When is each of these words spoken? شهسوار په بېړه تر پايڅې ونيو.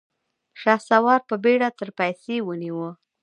شهسوار 0.61 1.19
په 1.29 1.35
بېړه 1.43 1.69
تر 1.79 1.89
پايڅې 1.97 2.35
ونيو. 2.47 2.87